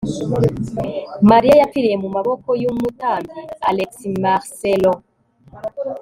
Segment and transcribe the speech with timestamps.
[1.29, 4.93] Mariya yapfiriye mu maboko yumutambyi alexmarcelo